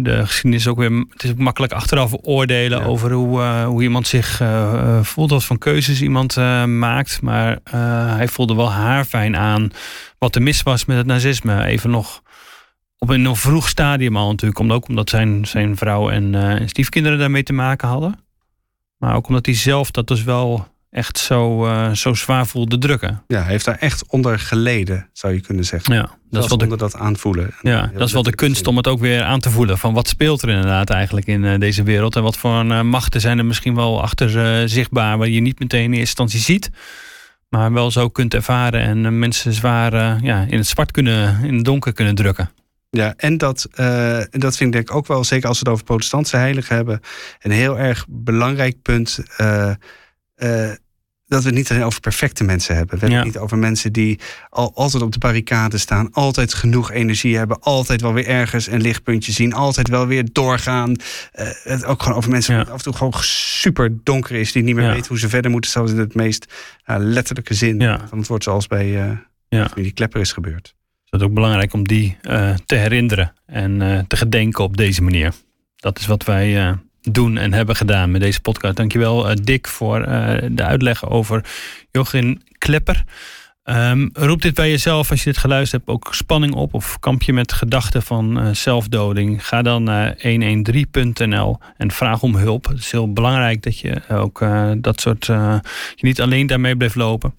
de 0.02 0.26
geschiedenis 0.26 0.66
is 0.66 0.72
ook 0.72 0.78
weer. 0.78 1.06
Het 1.10 1.24
is 1.24 1.32
ook 1.32 1.38
makkelijk 1.38 1.74
achteraf 1.74 2.14
oordelen 2.22 2.80
ja. 2.80 2.86
over 2.86 3.12
hoe, 3.12 3.40
uh, 3.40 3.66
hoe 3.66 3.82
iemand 3.82 4.08
zich 4.08 4.42
uh, 4.42 5.04
voelt, 5.04 5.30
wat 5.30 5.44
van 5.44 5.58
keuzes 5.58 6.02
iemand 6.02 6.38
uh, 6.38 6.66
maakt. 6.66 7.22
Maar 7.22 7.60
hij 8.16 8.28
voelde 8.28 8.56
wel 8.56 8.72
haarfijn 8.72 9.38
aan 9.38 9.72
wat 10.18 10.36
er 10.36 10.42
mis 10.42 10.64
was 10.64 10.86
met 10.86 10.98
het 10.98 11.06
nazisme. 11.06 11.66
Even 11.66 11.90
nog 11.90 12.22
op 12.98 13.10
een 13.10 13.22
nog 13.22 13.40
vroeg 13.40 13.70
stadium 13.70 14.18
al 14.18 14.30
natuurlijk. 14.30 14.60
Omdat, 14.60 14.78
ook 14.78 14.88
omdat 14.88 15.10
zijn, 15.10 15.46
zijn 15.46 15.78
vrouw 15.78 16.10
en 16.10 16.62
stiefkinderen 16.70 17.20
daarmee 17.20 17.44
te 17.44 17.54
maken 17.54 17.88
hadden. 17.88 18.20
Maar 18.98 19.16
ook 19.16 19.28
omdat 19.28 19.46
hij 19.46 19.56
zelf 19.56 19.92
dat 19.92 20.08
dus 20.08 20.24
wel 20.24 20.68
echt 20.92 21.18
zo, 21.18 21.66
uh, 21.66 21.92
zo 21.92 22.14
zwaar 22.14 22.48
voelde 22.48 22.78
drukken. 22.78 23.24
Ja, 23.28 23.42
hij 23.42 23.52
heeft 23.52 23.66
daar 23.66 23.78
echt 23.78 24.06
onder 24.08 24.40
geleden, 24.40 25.10
zou 25.14 25.34
je 25.34 25.40
kunnen 25.40 25.66
zeggen. 25.66 25.94
Ja, 25.94 26.10
dat 26.30 26.44
is 26.44 26.50
wel 26.50 26.58
onder 26.58 26.78
dat 26.78 26.96
aanvoelen. 26.96 27.54
Ja, 27.62 27.92
dat 27.94 28.08
is 28.08 28.14
wel 28.14 28.24
de 28.24 28.36
kunst 28.36 28.68
om 28.68 28.78
het 28.78 28.88
ook 28.88 29.00
weer 29.00 29.24
aan 29.24 29.40
te 29.40 29.50
voelen. 29.50 29.78
Van 29.78 29.94
wat 29.94 30.08
speelt 30.08 30.42
er 30.42 30.50
inderdaad 30.50 30.90
eigenlijk 30.90 31.28
in 31.28 31.44
uh, 31.44 31.60
deze 31.60 31.84
wereld. 31.84 32.16
En 32.16 32.24
wat 32.24 32.38
voor 32.38 32.66
uh, 32.66 32.82
machten 32.82 33.22
zijn 33.22 33.38
er 33.38 33.46
misschien 33.46 33.76
wel 33.76 34.02
achter 34.02 34.70
zichtbaar. 34.70 35.18
Waar 35.18 35.28
je 35.28 35.42
niet 35.42 35.60
meteen 35.60 35.84
in 35.84 35.90
eerste 35.90 36.00
instantie 36.02 36.40
ziet. 36.40 36.70
Maar 37.50 37.74
wel 37.74 37.92
zo 37.92 38.10
kunt 38.10 38.34
ervaren. 38.34 38.82
En 38.82 39.20
mensen 39.20 39.54
zwaar 39.54 40.24
ja, 40.24 40.46
in 40.50 40.58
het 40.58 40.68
zwart 40.68 40.92
kunnen, 40.92 41.44
in 41.44 41.56
het 41.56 41.66
donker 41.66 41.94
kunnen 41.94 42.16
drukken. 42.16 42.50
Ja, 42.90 43.14
en 43.18 43.38
dat, 43.38 43.68
uh, 43.76 44.20
dat 44.32 44.58
vind 44.58 44.60
ik 44.60 44.72
denk 44.72 44.96
ook 44.96 45.08
wel, 45.08 45.24
zeker 45.24 45.48
als 45.48 45.60
we 45.60 45.64
het 45.64 45.74
over 45.74 45.86
protestantse 45.86 46.38
heiligen 46.38 46.76
hebben, 46.76 47.00
een 47.40 47.52
heel 47.52 47.80
erg 47.80 48.06
belangrijk 48.10 48.82
punt. 48.82 49.20
Uh, 49.42 49.72
uh, 50.44 50.72
dat 51.32 51.42
we 51.42 51.48
het 51.48 51.58
niet 51.58 51.72
alleen 51.72 51.84
over 51.84 52.00
perfecte 52.00 52.44
mensen 52.44 52.76
hebben. 52.76 52.94
We 52.96 53.00
hebben 53.02 53.18
het 53.18 53.28
niet 53.28 53.44
over 53.44 53.58
mensen 53.58 53.94
die 53.94 54.20
al, 54.50 54.72
altijd 54.76 55.04
op 55.04 55.12
de 55.12 55.20
barricade 55.20 55.78
staan, 55.78 56.12
altijd 56.12 56.54
genoeg 56.54 56.92
energie 56.92 57.38
hebben, 57.38 57.60
altijd 57.60 58.02
wel 58.02 58.14
weer 58.14 58.28
ergens 58.28 58.68
een 58.68 58.82
lichtpuntje 58.82 59.32
zien, 59.32 59.54
altijd 59.54 59.88
wel 59.88 60.08
weer 60.08 60.26
doorgaan. 60.32 60.90
Uh, 60.90 61.48
het 61.64 61.86
ook 61.86 62.04
gewoon 62.04 62.18
over 62.18 62.32
mensen 62.32 62.56
ja. 62.56 62.64
die 62.64 62.72
af 62.72 62.78
en 62.78 62.84
toe 62.84 62.94
gewoon 62.94 63.14
super 63.24 63.98
donker 64.04 64.36
is, 64.36 64.52
die 64.52 64.64
niet 64.64 64.76
meer 64.76 64.86
ja. 64.86 64.94
weten 64.94 65.08
hoe 65.08 65.20
ze 65.20 65.30
verder 65.30 65.52
moeten, 65.52 65.72
zelfs 65.72 65.92
in 65.92 65.98
het 65.98 66.16
meest 66.16 66.54
uh, 66.86 66.96
letterlijke 67.00 67.54
zin 67.54 67.80
ja. 67.80 68.08
van 68.08 68.18
het 68.18 68.28
woord, 68.28 68.44
zoals 68.44 68.68
bij 68.68 68.88
uh, 68.88 69.18
ja. 69.50 69.72
die 69.76 69.92
klepper 69.92 70.22
is 70.22 70.32
gebeurd. 70.32 70.76
Het 71.06 71.22
is 71.22 71.28
ook 71.28 71.34
belangrijk 71.34 71.74
om 71.74 71.88
die 71.88 72.18
te 72.66 72.76
herinneren 72.76 73.34
en 73.46 74.06
te 74.08 74.18
gedenken 74.18 74.64
op 74.64 74.78
deze 74.78 75.04
manier. 75.04 75.34
Dat 75.76 76.00
is 76.00 76.06
wat 76.06 76.24
wij 76.24 76.78
doen 77.02 77.38
en 77.38 77.54
hebben 77.54 77.76
gedaan 77.76 78.12
met 78.12 78.22
deze 78.22 78.42
podcast. 78.42 78.76
Dankjewel 78.76 79.30
uh, 79.30 79.36
Dick 79.44 79.68
voor 79.68 80.08
uh, 80.08 80.34
de 80.52 80.64
uitleg 80.64 81.10
over 81.10 81.46
Jochen 81.92 82.42
Klepper. 82.58 83.04
Roep 84.14 84.42
dit 84.42 84.54
bij 84.54 84.70
jezelf 84.70 85.10
als 85.10 85.20
je 85.24 85.30
dit 85.30 85.38
geluisterd 85.38 85.86
hebt 85.86 85.98
ook 85.98 86.14
spanning 86.14 86.54
op 86.54 86.74
of 86.74 87.00
kamp 87.00 87.22
je 87.22 87.34
met 87.34 87.54
gedachten 87.54 88.02
van 88.02 88.38
uh, 88.38 88.54
zelfdoding? 88.54 89.48
Ga 89.48 89.62
dan 89.62 89.84
naar 89.84 90.16
113.nl 90.18 91.58
en 91.78 91.92
vraag 91.92 92.22
om 92.22 92.36
hulp. 92.36 92.68
Het 92.68 92.78
is 92.78 92.92
heel 92.92 93.14
belangrijk 93.14 93.64
dat 93.64 93.80
je 93.80 94.02
ook 94.10 94.46
dat 94.78 95.02
soort 95.02 95.26
je 95.26 95.62
niet 95.96 96.22
alleen 96.22 96.48
daarmee 96.48 96.78
blijft 96.78 96.96
lopen. 96.96 97.36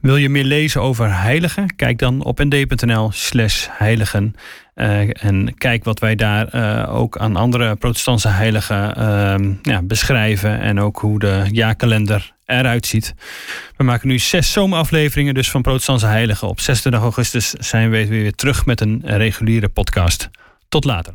Wil 0.00 0.16
je 0.16 0.28
meer 0.28 0.44
lezen 0.44 0.82
over 0.82 1.20
heiligen? 1.20 1.76
Kijk 1.76 1.98
dan 1.98 2.24
op 2.24 2.44
nd.nl/slash 2.44 3.66
heiligen. 3.70 4.34
En 4.78 5.54
kijk 5.58 5.84
wat 5.84 5.98
wij 5.98 6.14
daar 6.14 6.88
ook 6.88 7.18
aan 7.18 7.36
andere 7.36 7.76
protestantse 7.76 8.28
heiligen 8.28 8.96
ehm, 8.96 9.52
ja, 9.62 9.82
beschrijven. 9.82 10.60
En 10.60 10.80
ook 10.80 10.98
hoe 10.98 11.18
de 11.18 11.44
jaarkalender 11.50 12.32
eruit 12.46 12.86
ziet. 12.86 13.14
We 13.76 13.84
maken 13.84 14.08
nu 14.08 14.18
zes 14.18 14.52
zomerafleveringen 14.52 15.34
dus 15.34 15.50
van 15.50 15.62
Protestantse 15.62 16.06
Heiligen. 16.06 16.48
Op 16.48 16.60
26 16.60 17.00
augustus 17.00 17.50
zijn 17.50 17.90
we 17.90 18.06
weer 18.06 18.32
terug 18.32 18.66
met 18.66 18.80
een 18.80 19.02
reguliere 19.04 19.68
podcast. 19.68 20.30
Tot 20.68 20.84
later. 20.84 21.06